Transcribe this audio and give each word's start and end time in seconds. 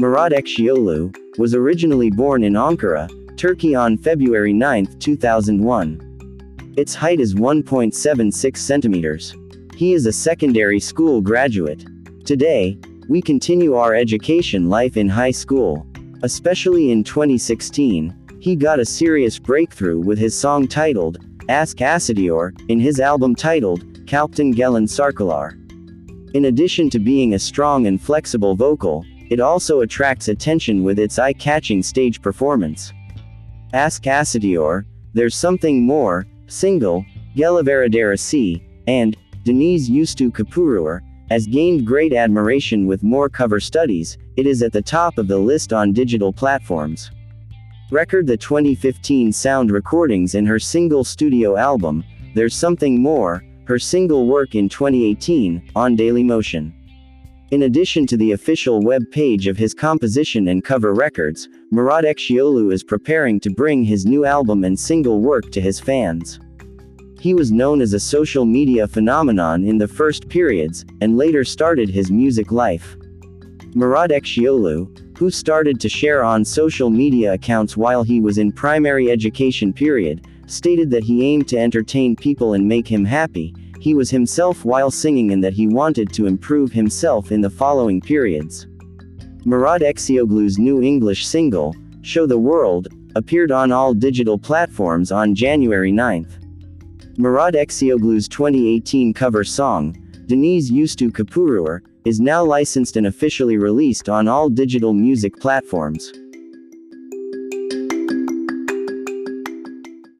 Murat 0.00 0.32
Ekşioğlu, 0.32 1.12
was 1.36 1.54
originally 1.54 2.10
born 2.10 2.42
in 2.42 2.54
Ankara, 2.54 3.06
Turkey 3.36 3.76
on 3.76 3.98
February 3.98 4.52
9, 4.54 4.86
2001. 4.98 6.00
Its 6.78 6.94
height 6.94 7.20
is 7.20 7.34
1.76 7.34 8.56
centimeters. 8.56 9.34
He 9.76 9.92
is 9.92 10.06
a 10.06 10.12
secondary 10.12 10.80
school 10.80 11.20
graduate. 11.20 11.84
Today, 12.24 12.78
we 13.10 13.20
continue 13.20 13.74
our 13.74 13.94
education 13.94 14.70
life 14.70 14.96
in 14.96 15.06
high 15.06 15.32
school. 15.32 15.86
Especially 16.22 16.92
in 16.92 17.04
2016, 17.04 18.14
he 18.40 18.56
got 18.56 18.80
a 18.80 18.86
serious 18.86 19.38
breakthrough 19.38 20.00
with 20.00 20.18
his 20.18 20.34
song 20.34 20.66
titled, 20.66 21.18
Aşk 21.50 21.82
Acıtyor, 21.82 22.58
in 22.70 22.80
his 22.80 23.00
album 23.00 23.34
titled, 23.34 23.84
Kalpten 24.06 24.54
Gelen 24.54 24.86
Şarkılar. 24.86 25.52
In 26.32 26.46
addition 26.46 26.88
to 26.88 26.98
being 26.98 27.34
a 27.34 27.38
strong 27.38 27.86
and 27.86 28.00
flexible 28.00 28.56
vocal, 28.56 29.04
it 29.30 29.40
also 29.40 29.80
attracts 29.80 30.28
attention 30.28 30.82
with 30.82 30.98
its 30.98 31.18
eye-catching 31.18 31.82
stage 31.82 32.20
performance. 32.20 32.92
Aşk 33.72 34.06
Acıtyor, 34.06 34.84
There's 35.14 35.34
Something 35.34 35.86
More, 35.86 36.26
single, 36.48 37.04
Gelevera 37.36 37.88
Deresi, 37.88 38.60
and, 38.88 39.16
Deniz 39.44 39.88
Üstü 39.88 40.30
Köpürür, 40.32 41.00
has 41.30 41.46
gained 41.46 41.86
great 41.86 42.12
admiration 42.12 42.86
with 42.86 43.04
more 43.04 43.28
cover 43.28 43.60
studies, 43.60 44.18
it 44.36 44.46
is 44.46 44.62
at 44.62 44.72
the 44.72 44.82
top 44.82 45.16
of 45.18 45.28
the 45.28 45.38
list 45.38 45.72
on 45.72 45.92
digital 45.92 46.32
platforms. 46.32 47.10
Record 47.92 48.26
the 48.26 48.36
2015 48.36 49.32
sound 49.32 49.70
recordings 49.70 50.34
in 50.34 50.44
her 50.44 50.58
single 50.58 51.04
studio 51.04 51.56
album, 51.56 52.04
There's 52.34 52.54
Something 52.54 53.00
More, 53.00 53.44
her 53.66 53.78
single 53.78 54.26
work 54.26 54.56
in 54.56 54.68
2018, 54.68 55.70
on 55.76 55.96
Dailymotion. 55.96 56.72
In 57.50 57.64
addition 57.64 58.06
to 58.06 58.16
the 58.16 58.30
official 58.30 58.80
web 58.80 59.10
page 59.10 59.48
of 59.48 59.56
his 59.56 59.74
composition 59.74 60.46
and 60.46 60.62
cover 60.62 60.94
records, 60.94 61.48
Murat 61.72 62.04
Ekşioğlu 62.04 62.72
is 62.72 62.84
preparing 62.84 63.40
to 63.40 63.50
bring 63.50 63.82
his 63.82 64.06
new 64.06 64.24
album 64.24 64.62
and 64.62 64.78
single 64.78 65.20
work 65.20 65.50
to 65.50 65.60
his 65.60 65.80
fans. 65.80 66.38
He 67.18 67.34
was 67.34 67.50
known 67.50 67.80
as 67.80 67.92
a 67.92 67.98
social 67.98 68.44
media 68.44 68.86
phenomenon 68.86 69.64
in 69.64 69.78
the 69.78 69.88
first 69.88 70.28
periods, 70.28 70.84
and 71.00 71.18
later 71.18 71.42
started 71.42 71.88
his 71.90 72.08
music 72.08 72.52
life. 72.52 72.96
Murat 73.74 74.10
Ekşioğlu, 74.10 75.18
who 75.18 75.28
started 75.28 75.80
to 75.80 75.88
share 75.88 76.22
on 76.22 76.44
social 76.44 76.88
media 76.88 77.32
accounts 77.32 77.76
while 77.76 78.04
he 78.04 78.20
was 78.20 78.38
in 78.38 78.52
primary 78.52 79.10
education 79.10 79.72
period, 79.72 80.24
stated 80.46 80.88
that 80.92 81.02
he 81.02 81.24
aimed 81.24 81.48
to 81.48 81.58
entertain 81.58 82.14
people 82.14 82.54
and 82.54 82.68
make 82.68 82.86
him 82.86 83.04
happy, 83.04 83.52
he 83.80 83.94
was 83.94 84.10
himself 84.10 84.64
while 84.64 84.90
singing 84.90 85.32
and 85.32 85.42
that 85.42 85.54
he 85.54 85.66
wanted 85.66 86.12
to 86.12 86.26
improve 86.26 86.70
himself 86.70 87.32
in 87.32 87.40
the 87.40 87.50
following 87.50 88.00
periods. 88.00 88.66
Murat 89.46 89.80
Ekşioğlu's 89.80 90.58
new 90.58 90.82
English 90.82 91.26
single, 91.26 91.74
Show 92.02 92.26
the 92.26 92.38
World, 92.38 92.88
appeared 93.16 93.50
on 93.50 93.72
all 93.72 93.94
digital 93.94 94.38
platforms 94.38 95.10
on 95.10 95.34
January 95.34 95.90
9th. 95.90 96.38
Murat 97.16 97.54
Ekşioğlu's 97.54 98.28
2018 98.28 99.14
cover 99.14 99.44
song, 99.44 99.96
Deniz 100.28 100.70
Üstü 100.70 101.10
Köpürür, 101.10 101.80
is 102.04 102.20
now 102.20 102.44
licensed 102.44 102.96
and 102.96 103.06
officially 103.06 103.56
released 103.56 104.08
on 104.08 104.28
all 104.28 104.48
digital 104.48 104.92
music 104.92 105.40
platforms. 105.40 106.12